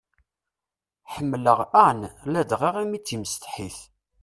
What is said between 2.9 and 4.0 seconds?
d timsetḥit.